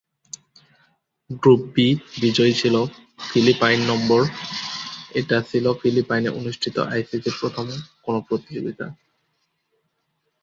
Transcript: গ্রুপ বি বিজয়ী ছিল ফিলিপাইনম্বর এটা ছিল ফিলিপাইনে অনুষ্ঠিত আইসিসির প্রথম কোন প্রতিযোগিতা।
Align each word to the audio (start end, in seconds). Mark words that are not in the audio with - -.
গ্রুপ 1.41 1.61
বি 1.75 1.87
বিজয়ী 2.21 2.53
ছিল 2.53 2.75
ফিলিপাইনম্বর 3.29 4.21
এটা 5.15 5.37
ছিল 5.41 5.65
ফিলিপাইনে 5.81 6.29
অনুষ্ঠিত 6.39 6.75
আইসিসির 6.91 7.35
প্রথম 7.41 7.65
কোন 8.03 8.15
প্রতিযোগিতা। 8.21 8.85